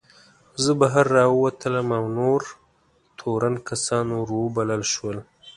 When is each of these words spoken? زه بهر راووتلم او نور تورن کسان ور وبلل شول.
زه 0.63 0.71
بهر 0.79 1.05
راووتلم 1.17 1.87
او 1.97 2.05
نور 2.17 2.41
تورن 3.19 3.55
کسان 3.67 4.07
ور 4.17 4.29
وبلل 4.39 4.83
شول. 4.93 5.17